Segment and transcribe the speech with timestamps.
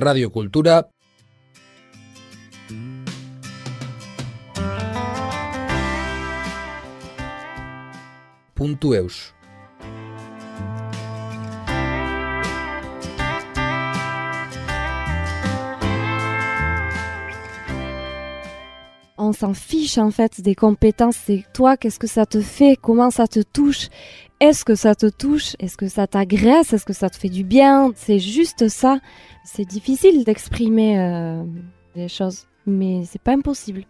[0.00, 0.88] radiocultura
[8.60, 9.34] .eus.
[19.20, 21.16] on s'en fiche en fait des compétences.
[21.24, 22.76] C'est toi, qu'est-ce que ça te fait?
[22.80, 23.88] Comment ça te touche?
[24.40, 25.54] Est-ce que ça te touche?
[25.58, 26.72] Est-ce que ça t'agresse?
[26.72, 27.92] Est-ce que ça te fait du bien?
[27.94, 28.98] C'est juste ça.
[29.44, 31.44] C'est difficile d'exprimer euh,
[31.94, 33.84] les choses, mais c'est pas impossible.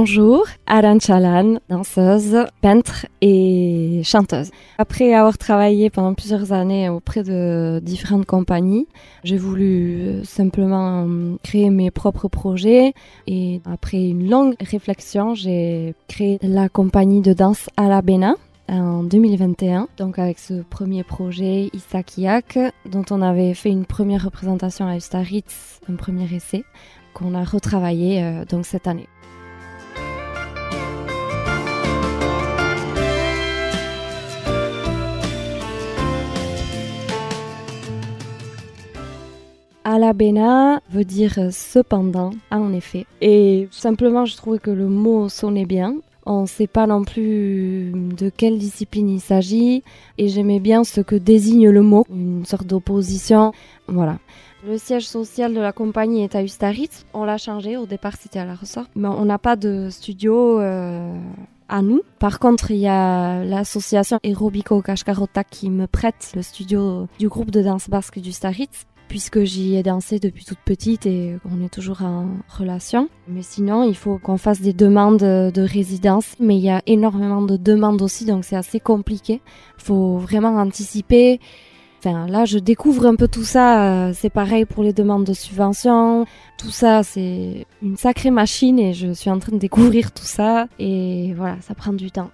[0.00, 4.52] Bonjour, Aran Chalan, danseuse, peintre et chanteuse.
[4.78, 8.86] Après avoir travaillé pendant plusieurs années auprès de différentes compagnies,
[9.24, 12.94] j'ai voulu euh, simplement euh, créer mes propres projets
[13.26, 18.36] et après une longue réflexion, j'ai créé la compagnie de danse Alabena
[18.68, 22.56] en 2021, donc avec ce premier projet Isakiak,
[22.88, 26.62] dont on avait fait une première représentation à Ustaritz, un premier essai,
[27.14, 29.08] qu'on a retravaillé euh, donc cette année.
[39.88, 43.06] Alabena veut dire cependant, en effet.
[43.22, 45.96] Et simplement, je trouvais que le mot sonnait bien.
[46.26, 49.82] On ne sait pas non plus de quelle discipline il s'agit.
[50.18, 53.52] Et j'aimais bien ce que désigne le mot, une sorte d'opposition.
[53.86, 54.18] Voilà.
[54.66, 57.06] Le siège social de la compagnie est à Ustaritz.
[57.14, 57.78] On l'a changé.
[57.78, 58.84] Au départ, c'était à la ressort.
[58.94, 60.60] Mais on n'a pas de studio.
[60.60, 61.18] Euh,
[61.68, 62.02] à nous.
[62.18, 67.50] Par contre, il y a l'association Aerobico Kashkarota qui me prête le studio du groupe
[67.50, 71.68] de danse basque du Staritz puisque j'y ai dansé depuis toute petite et on est
[71.68, 73.08] toujours en relation.
[73.26, 77.42] Mais sinon, il faut qu'on fasse des demandes de résidence, mais il y a énormément
[77.42, 79.40] de demandes aussi, donc c'est assez compliqué.
[79.78, 81.40] Il faut vraiment anticiper.
[82.00, 84.12] Enfin, là, je découvre un peu tout ça.
[84.14, 86.26] C'est pareil pour les demandes de subventions.
[86.56, 90.68] Tout ça, c'est une sacrée machine et je suis en train de découvrir tout ça.
[90.78, 92.30] Et voilà, ça prend du temps.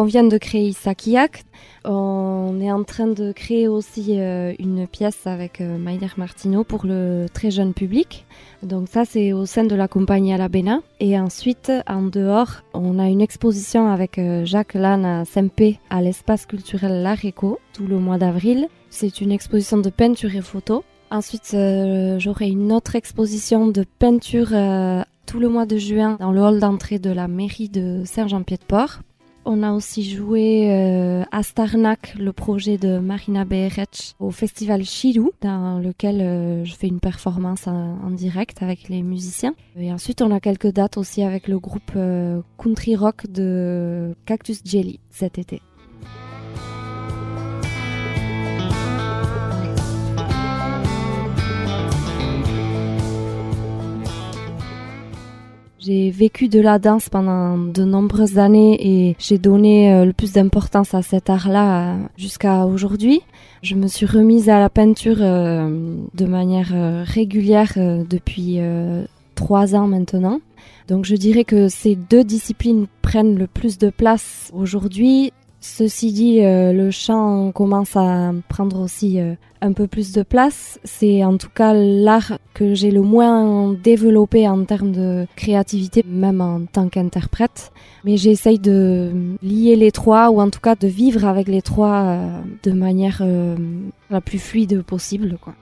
[0.00, 1.42] On vient de créer Sakiak.
[1.84, 5.76] On est en train de créer aussi euh, une pièce avec euh,
[6.16, 8.24] Martino pour le très jeune public.
[8.62, 10.82] Donc ça, c'est au sein de la compagnie Alabena.
[11.00, 16.00] Et ensuite, en dehors, on a une exposition avec euh, Jacques Lannes à Sempé à
[16.00, 18.68] l'espace culturel L'Areco tout le mois d'avril.
[18.90, 20.84] C'est une exposition de peinture et photo.
[21.10, 21.56] Ensuite,
[22.18, 24.50] j'aurai une autre exposition de peinture
[25.26, 29.00] tout le mois de juin dans le hall d'entrée de la mairie de Saint-Jean-Pied-de-Port.
[29.50, 35.32] On a aussi joué euh, à Starnak, le projet de Marina Beherech, au festival Chilou,
[35.40, 39.54] dans lequel euh, je fais une performance en, direct avec les musiciens.
[39.78, 44.60] Et ensuite, on a quelques dates aussi avec le groupe euh, country rock de Cactus
[44.66, 45.62] Jelly cet été.
[55.88, 60.32] J'ai vécu de la danse pendant de nombreuses années et j'ai donné euh, le plus
[60.34, 63.22] d'importance à cet art-là euh, jusqu'à aujourd'hui.
[63.62, 66.74] Je me suis remise à la peinture euh, de manière
[67.06, 68.58] régulière depuis
[69.34, 70.42] trois ans maintenant.
[70.88, 76.44] Donc je dirais que ces deux disciplines prennent le plus de place aujourd'hui Ceci dit,
[76.44, 80.78] euh, le chant commence à prendre aussi euh, un peu plus de place.
[80.84, 86.40] C'est en tout cas l'art que j'ai le moins développé en termes de créativité, même
[86.40, 87.72] en tant qu'interprète.
[88.04, 92.02] Mais j'essaye de lier les trois, ou en tout cas de vivre avec les trois
[92.02, 93.26] euh, de manière
[94.10, 95.38] la plus fluide possible.
[95.40, 95.54] Quoi.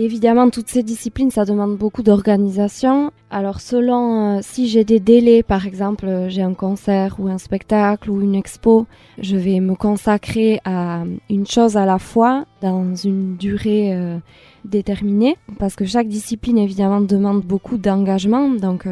[0.00, 3.10] Évidemment, toutes ces disciplines, ça demande beaucoup d'organisation.
[3.30, 8.08] Alors, selon euh, si j'ai des délais, par exemple, j'ai un concert ou un spectacle
[8.08, 8.86] ou une expo,
[9.20, 14.18] je vais me consacrer à une chose à la fois dans une durée euh,
[14.64, 18.50] déterminée, parce que chaque discipline, évidemment, demande beaucoup d'engagement.
[18.50, 18.86] Donc,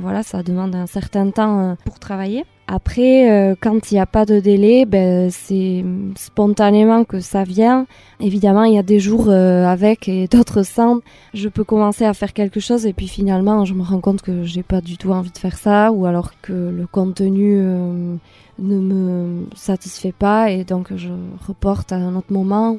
[0.00, 2.44] voilà, ça demande un certain temps pour travailler.
[2.74, 5.84] Après, euh, quand il n'y a pas de délai, ben, c'est
[6.16, 7.86] spontanément que ça vient.
[8.18, 11.00] Évidemment, il y a des jours euh, avec et d'autres sans.
[11.34, 14.44] Je peux commencer à faire quelque chose et puis finalement, je me rends compte que
[14.44, 18.14] j'ai pas du tout envie de faire ça ou alors que le contenu euh,
[18.58, 19.11] ne me
[19.54, 21.10] satisfait pas et donc je
[21.46, 22.78] reporte à un autre moment.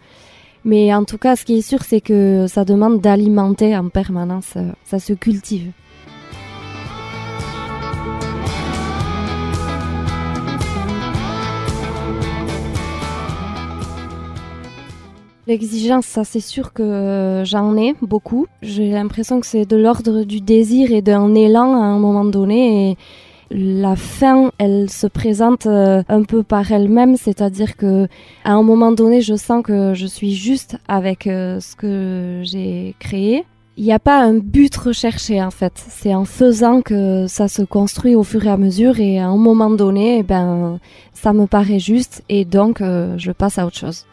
[0.65, 4.57] Mais en tout cas, ce qui est sûr, c'est que ça demande d'alimenter en permanence,
[4.85, 5.71] ça se cultive.
[15.45, 18.47] L'exigence, ça c'est sûr que j'en ai beaucoup.
[18.61, 22.97] J'ai l'impression que c'est de l'ordre du désir et d'un élan à un moment donné.
[23.51, 28.07] La fin, elle se présente euh, un peu par elle-même, c'est-à-dire que
[28.43, 32.95] à un moment donné, je sens que je suis juste avec euh, ce que j'ai
[32.99, 33.45] créé.
[33.75, 35.73] Il n'y a pas un but recherché en fait.
[35.75, 39.37] C'est en faisant que ça se construit au fur et à mesure et à un
[39.37, 40.79] moment donné, eh ben,
[41.13, 44.05] ça me paraît juste et donc euh, je passe à autre chose.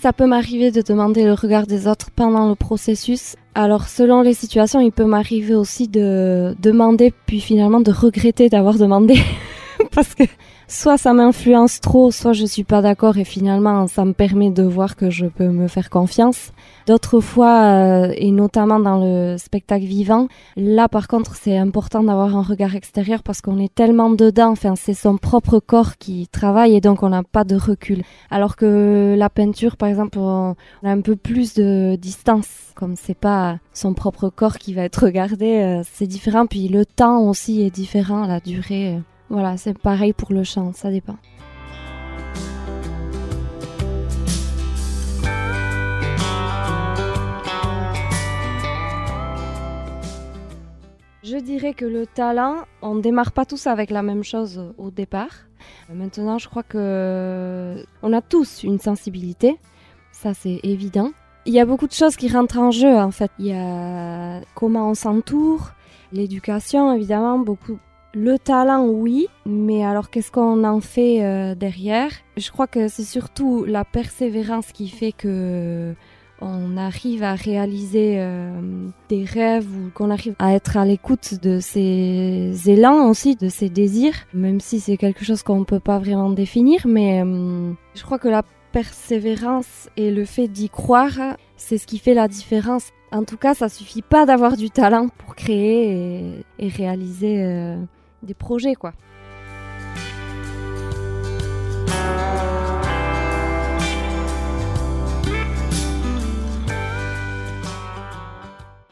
[0.00, 3.36] Ça peut m'arriver de demander le regard des autres pendant le processus.
[3.54, 8.78] Alors selon les situations, il peut m'arriver aussi de demander puis finalement de regretter d'avoir
[8.78, 9.20] demandé
[9.94, 10.22] parce que
[10.70, 14.62] soit ça m'influence trop, soit je suis pas d'accord et finalement ça me permet de
[14.62, 16.52] voir que je peux me faire confiance.
[16.86, 22.36] D'autres fois, euh, et notamment dans le spectacle vivant, là par contre c'est important d'avoir
[22.36, 26.76] un regard extérieur parce qu'on est tellement dedans, enfin c'est son propre corps qui travaille
[26.76, 28.04] et donc on n'a pas de recul.
[28.30, 32.46] Alors que la peinture par exemple, on a un peu plus de distance,
[32.76, 36.46] comme c'est pas son propre corps qui va être regardé, euh, c'est différent.
[36.46, 39.00] Puis le temps aussi est différent, la durée.
[39.30, 41.16] Voilà, c'est pareil pour le chant, ça dépend.
[51.22, 54.90] Je dirais que le talent, on ne démarre pas tous avec la même chose au
[54.90, 55.46] départ.
[55.88, 59.56] Maintenant, je crois que on a tous une sensibilité,
[60.10, 61.12] ça c'est évident.
[61.46, 63.30] Il y a beaucoup de choses qui rentrent en jeu en fait.
[63.38, 65.70] Il y a comment on s'entoure,
[66.12, 67.78] l'éducation évidemment, beaucoup
[68.12, 72.10] le talent, oui, mais alors qu'est-ce qu'on en fait euh, derrière?
[72.36, 75.94] Je crois que c'est surtout la persévérance qui fait que
[76.42, 78.50] on arrive à réaliser euh,
[79.10, 83.68] des rêves ou qu'on arrive à être à l'écoute de ces élans aussi, de ces
[83.68, 88.02] désirs, même si c'est quelque chose qu'on ne peut pas vraiment définir, mais euh, je
[88.02, 88.42] crois que la
[88.72, 92.88] persévérance et le fait d'y croire, c'est ce qui fait la différence.
[93.12, 97.76] En tout cas, ça suffit pas d'avoir du talent pour créer et, réaliser
[98.22, 98.92] des projets quoi.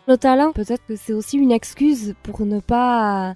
[0.09, 3.35] Le talent, peut-être que c'est aussi une excuse pour ne pas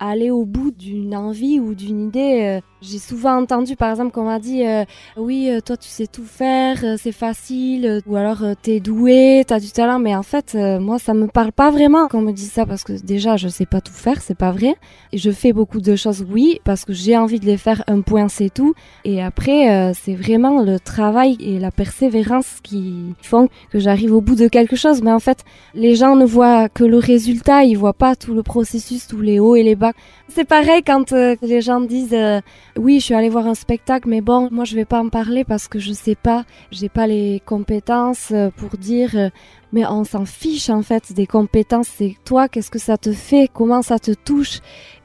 [0.00, 2.58] aller au bout d'une envie ou d'une idée.
[2.58, 4.84] Euh, j'ai souvent entendu, par exemple, qu'on m'a dit euh,
[5.18, 9.70] oui, euh, toi tu sais tout faire, c'est facile, ou alors t'es doué, t'as du
[9.70, 9.98] talent.
[9.98, 12.94] Mais en fait, moi, ça me parle pas vraiment qu'on me dise ça parce que
[12.94, 14.74] déjà, je sais pas tout faire, c'est pas vrai.
[15.12, 17.84] Et je fais beaucoup de choses, oui, parce que j'ai envie de les faire.
[17.86, 18.74] Un point, c'est tout.
[19.04, 24.36] Et après, c'est vraiment le travail et la persévérance qui font que j'arrive au bout
[24.36, 25.02] de quelque chose.
[25.02, 25.44] Mais en fait,
[25.74, 29.38] les gens ne voient que le résultat, ils voient pas tout le processus, tous les
[29.38, 29.89] hauts et les bas
[30.28, 32.40] c'est pareil quand euh, les gens disent euh,
[32.76, 35.44] oui, je suis allé voir un spectacle, mais bon, moi je vais pas en parler
[35.44, 39.30] parce que je sais pas, j'ai pas les compétences euh, pour dire.
[39.72, 41.88] mais on s'en fiche en fait des compétences.
[41.88, 44.60] C'est toi, qu'est-ce que ça te fait, comment ça te touche?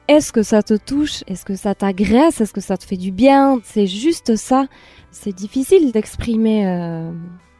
[0.08, 1.24] Est-ce que ça te touche?
[1.26, 2.40] Est-ce que ça t'agresse?
[2.40, 3.60] Est-ce que ça te fait du bien?
[3.64, 4.66] C'est juste ça.
[5.10, 7.10] C'est difficile d'exprimer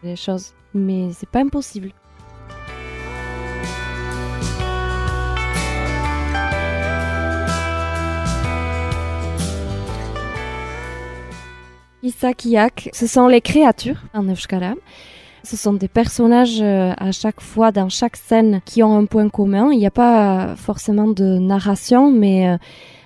[0.02, 1.92] les choses, mais c'est pas impossible.
[12.06, 14.75] Isakiak, ce sont les créatures en Euskara.
[15.42, 19.28] Ce sont des personnages euh, à chaque fois dans chaque scène qui ont un point
[19.28, 19.70] commun.
[19.72, 22.56] Il n'y a pas forcément de narration, mais euh,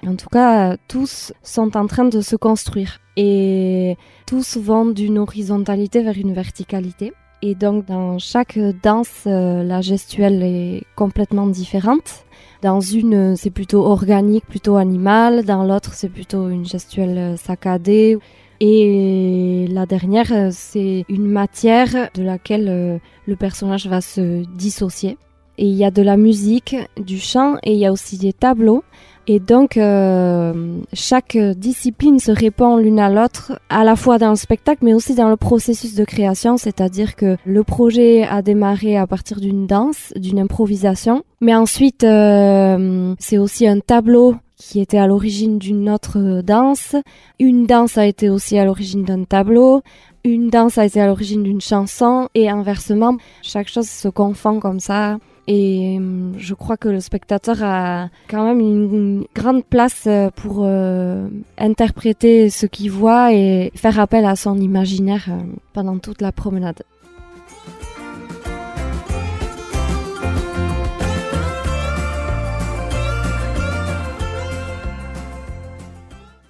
[0.06, 2.98] en tout cas, tous sont en train de se construire.
[3.16, 7.12] Et tous vont d'une horizontalité vers une verticalité.
[7.40, 12.26] Et donc, dans chaque danse, euh, la gestuelle est complètement différente.
[12.60, 15.44] Dans une, c'est plutôt organique, plutôt animal.
[15.46, 18.18] Dans l'autre, c'est plutôt une gestuelle saccadée.
[18.60, 25.16] Et la dernière, euh, c'est une matière de laquelle euh, le personnage va se dissocier.
[25.56, 28.34] Et il y a de la musique, du chant et il y a aussi des
[28.34, 28.84] tableaux.
[29.26, 34.36] Et donc, euh, chaque discipline se répond l'une à l'autre, à la fois dans le
[34.36, 39.06] spectacle, mais aussi dans le processus de création, c'est-à-dire que le projet a démarré à
[39.06, 45.58] partir d'une danse, d'une improvisation, mais ensuite, c'est aussi un tableau qui était à l'origine
[45.58, 46.94] d'une autre danse.
[47.38, 49.80] Une danse a été aussi à l'origine d'un tableau.
[50.22, 54.78] Une danse a été à l'origine d'une chanson et inversement, chaque chose se confond comme
[54.78, 55.16] ça.
[55.46, 60.58] Et hum, je crois que le spectateur a quand même une grande place euh, pour
[60.60, 61.26] euh,
[61.56, 66.82] interpréter ce qu'il voit et faire appel à son imaginaire euh, pendant toute la promenade.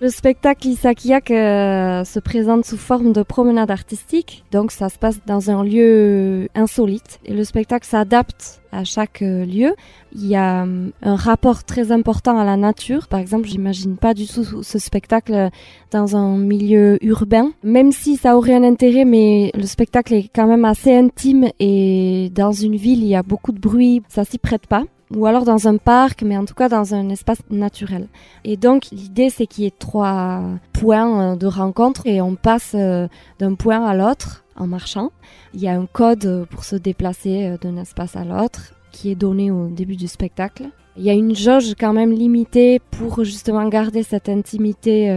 [0.03, 5.21] Le spectacle Isakiak euh, se présente sous forme de promenade artistique, donc ça se passe
[5.27, 7.21] dans un lieu insolite.
[7.27, 9.75] Et le spectacle s'adapte à chaque euh, lieu.
[10.15, 13.09] Il y a euh, un rapport très important à la nature.
[13.09, 15.51] Par exemple, j'imagine pas du tout ce spectacle
[15.91, 20.47] dans un milieu urbain, même si ça aurait un intérêt, mais le spectacle est quand
[20.47, 21.51] même assez intime.
[21.59, 25.27] Et dans une ville, il y a beaucoup de bruit, ça s'y prête pas ou
[25.27, 28.09] alors dans un parc, mais en tout cas dans un espace naturel.
[28.45, 32.73] Et donc l'idée c'est qu'il y ait trois points euh, de rencontre et on passe
[32.75, 35.11] euh, d'un point à l'autre en marchant.
[35.55, 39.17] Il y a un code pour se déplacer euh, d'un espace à l'autre qui est
[39.17, 40.65] donné au début du spectacle.
[40.97, 45.09] Il y a une jauge quand même limitée pour justement garder cette intimité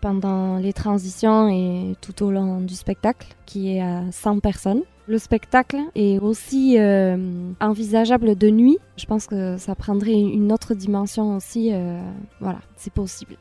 [0.00, 4.82] pendant les transitions et tout au long du spectacle qui est à 100 personnes.
[5.08, 7.16] Le spectacle est aussi euh,
[7.62, 8.76] envisageable de nuit.
[8.98, 11.70] Je pense que ça prendrait une autre dimension aussi.
[11.72, 11.98] Euh,
[12.40, 13.36] voilà, c'est possible.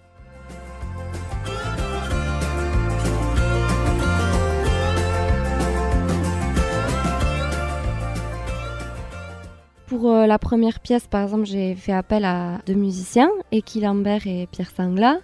[9.87, 14.25] Pour euh, la première pièce, par exemple, j'ai fait appel à deux musiciens, Eki Lambert
[14.25, 15.17] et Pierre Sangla.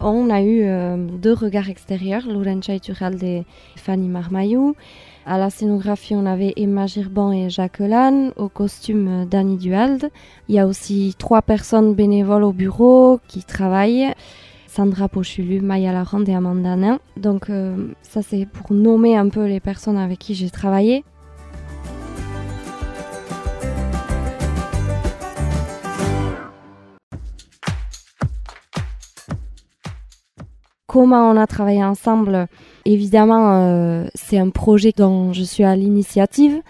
[0.00, 0.64] On a eu
[1.18, 3.44] deux regards extérieurs, Laurentia Iturralde et
[3.76, 4.74] Fanny Marmayou.
[5.26, 10.10] À la scénographie, on avait Emma Girban et Jacques Lannes, au costume Danny Duald.
[10.48, 14.12] Il y a aussi trois personnes bénévoles au bureau qui travaillent.
[14.66, 17.00] Sandra Pochulu, Maya Larande et Amanda Nain.
[17.16, 21.04] Donc euh, ça c'est pour nommer un peu les personnes avec qui j'ai travaillé.
[30.90, 32.48] Comment on a travaillé ensemble
[32.84, 36.62] Évidemment, euh, c'est un projet dont je suis à l'initiative.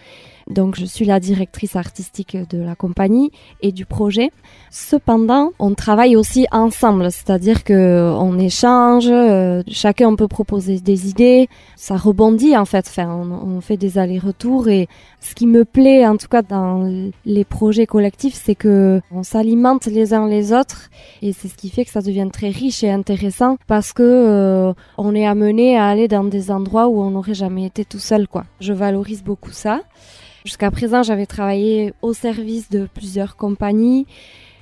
[0.50, 3.30] Donc je suis la directrice artistique de la compagnie
[3.62, 4.30] et du projet.
[4.71, 11.49] Cependant, on travaille aussi ensemble, c'est-à-dire que on échange, euh, chacun peut proposer des idées,
[11.76, 14.88] ça rebondit en fait, enfin, on, fait des allers-retours et
[15.21, 16.90] ce qui me plaît en tout cas dans
[17.25, 20.88] les projets collectifs, c'est que on s'alimente les uns les autres
[21.23, 24.73] et c'est ce qui fait que ça devient très riche et intéressant parce que euh,
[24.99, 28.26] on est amené à aller dans des endroits où on n'aurait jamais été tout seul
[28.26, 28.45] quoi.
[28.61, 29.80] Je valorise beaucoup ça.
[30.44, 34.06] Jusqu'à présent, j'avais travaillé au service de plusieurs compagnies.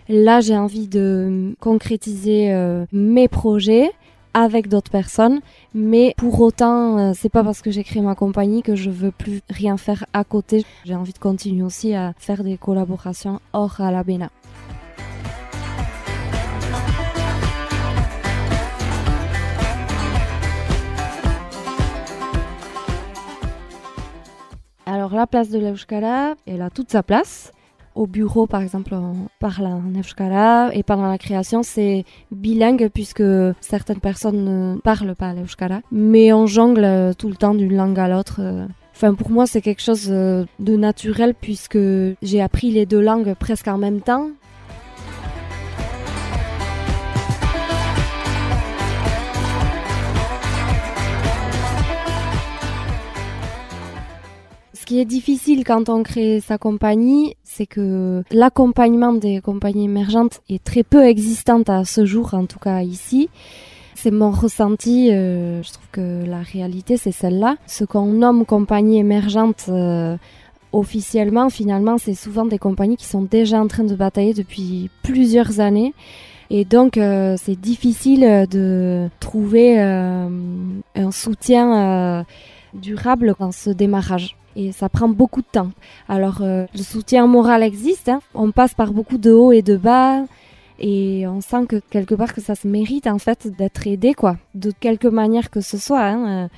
[0.08, 3.90] Là, j'ai envie de concrétiser euh, mes projets
[4.34, 5.40] avec d'autres personnes,
[5.74, 9.10] mais pour autant, euh, c'est pas parce que j'ai créé ma compagnie que je veux
[9.10, 10.64] plus rien faire à côté.
[10.84, 14.30] J'ai envie de continuer aussi à faire des collaborations hors à la Bena.
[25.18, 27.52] La place de l'Euskara, elle a toute sa place.
[27.96, 33.24] Au bureau, par exemple, on parle en Euskara et pendant la création, c'est bilingue puisque
[33.60, 38.06] certaines personnes ne parlent pas l'Euskara, mais on jongle tout le temps d'une langue à
[38.08, 38.40] l'autre.
[38.94, 41.78] Enfin, pour moi, c'est quelque chose de naturel puisque
[42.22, 44.28] j'ai appris les deux langues presque en même temps.
[54.88, 60.64] Qui est difficile quand on crée sa compagnie, c'est que l'accompagnement des compagnies émergentes est
[60.64, 63.28] très peu existant à ce jour, en tout cas ici.
[63.94, 65.10] C'est mon ressenti.
[65.12, 67.56] Euh, je trouve que la réalité, c'est celle-là.
[67.66, 70.16] Ce qu'on nomme compagnie émergente euh,
[70.72, 75.60] officiellement, finalement, c'est souvent des compagnies qui sont déjà en train de batailler depuis plusieurs
[75.60, 75.92] années.
[76.48, 82.24] Et donc, euh, c'est difficile de trouver un soutien
[82.72, 85.70] durable dans ce démarrage et ça prend beaucoup de temps.
[86.08, 88.20] Alors euh, le soutien moral existe, hein.
[88.34, 90.24] on passe par beaucoup de hauts et de bas
[90.80, 94.36] et on sent que quelque part que ça se mérite en fait d'être aidé quoi,
[94.54, 96.02] de quelque manière que ce soit.
[96.02, 96.44] Hein.
[96.44, 96.48] Euh,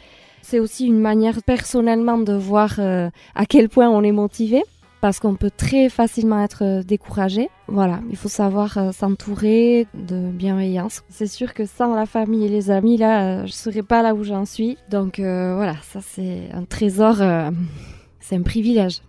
[0.42, 4.62] c'est aussi une manière personnellement de voir euh, à quel point on est motivé
[5.00, 7.49] parce qu'on peut très facilement être euh, découragé.
[7.69, 11.02] Voilà, il faut savoir euh, s'entourer de bienveillance.
[11.09, 14.14] C'est sûr que sans la famille et les amis, là, euh, je serais pas là
[14.14, 14.76] où j'en suis.
[14.90, 17.16] Donc voilà, ça c'est un trésor,
[18.21, 19.02] c'est un privilège.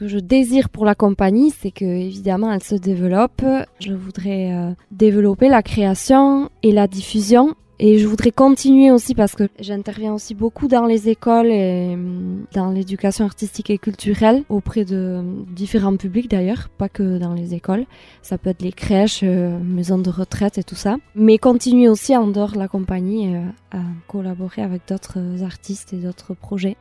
[0.00, 3.44] Que je désire pour la compagnie, c'est que évidemment elle se développe.
[3.80, 9.34] Je voudrais euh, développer la création et la diffusion et je voudrais continuer aussi parce
[9.34, 14.86] que j'interviens aussi beaucoup dans les écoles et hum, dans l'éducation artistique et culturelle auprès
[14.86, 15.22] de
[15.54, 17.84] différents publics d'ailleurs, pas que dans les écoles.
[18.22, 20.96] Ça peut être les crèches, euh, maisons de retraite et tout ça.
[21.14, 23.40] Mais continuer aussi en dehors de la compagnie euh,
[23.72, 26.76] à collaborer avec d'autres artistes et d'autres projets.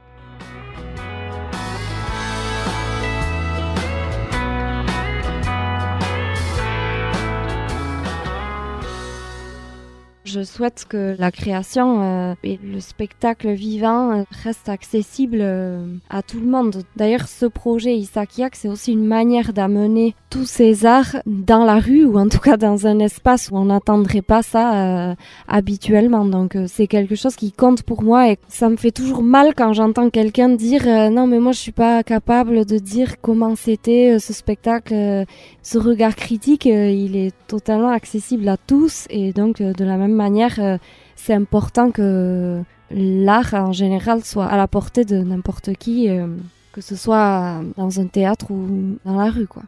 [10.31, 16.21] Je souhaite que la création euh, et le spectacle vivant euh, restent accessibles euh, à
[16.21, 16.83] tout le monde.
[16.95, 22.05] D'ailleurs, ce projet Isakiak, c'est aussi une manière d'amener tous ces arts dans la rue
[22.05, 25.15] ou en tout cas dans un espace où on n'attendrait pas ça
[25.47, 26.23] habituellement.
[26.23, 29.73] Donc c'est quelque chose qui compte pour moi et ça me fait toujours mal quand
[29.73, 34.31] j'entends quelqu'un dire non mais moi je suis pas capable de dire comment c'était ce
[34.33, 35.25] spectacle.
[35.63, 40.77] ce regard critique, il est totalement accessible à tous et donc de la même euh,
[41.15, 42.61] c'est important que
[42.91, 46.27] l'art en général soit à la portée de n'importe qui, euh,
[46.71, 49.63] que ce soit dans un théâtre ou dans la rue, quoi.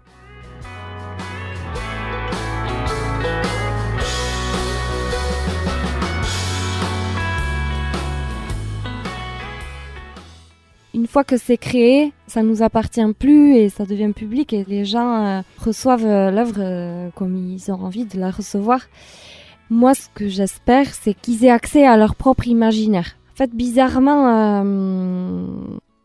[10.94, 14.84] une fois que c'est créé, ça nous appartient plus et ça devient public et les
[14.84, 18.82] gens euh, reçoivent l'œuvre comme ils ont envie de la recevoir.
[19.74, 23.16] Moi, ce que j'espère, c'est qu'ils aient accès à leur propre imaginaire.
[23.32, 25.46] En fait, bizarrement, euh,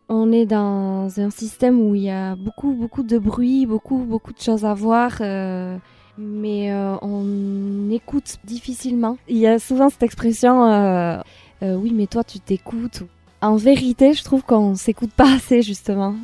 [0.08, 4.32] on est dans un système où il y a beaucoup, beaucoup de bruit, beaucoup, beaucoup
[4.32, 5.16] de choses à voir.
[5.20, 5.76] Euh,
[6.16, 9.18] mais euh, on écoute difficilement.
[9.26, 11.20] Il y a souvent cette expression
[11.60, 13.02] oui, mais toi tu t'écoutes.
[13.42, 16.14] En vérité, je trouve qu'on s'écoute pas assez justement.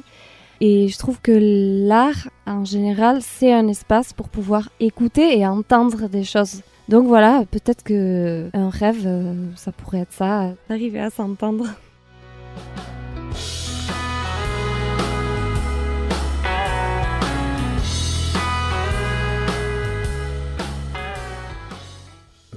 [0.61, 1.33] Et je trouve que
[1.89, 6.63] l'art, en général, c'est un espace pour pouvoir écouter et entendre des choses.
[6.89, 11.67] Donc voilà, peut-être que un rêve, euh, ça pourrait être ça, d'arriver à s'entendre.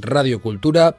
[0.04, 0.94] Radio Cultura.